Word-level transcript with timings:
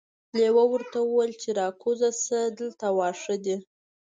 لیوه 0.37 0.63
ورته 0.73 0.97
وویل 1.01 1.33
چې 1.41 1.49
راکوزه 1.59 2.09
شه 2.23 2.39
دلته 2.59 2.85
واښه 2.97 3.35
دي. 3.43 3.57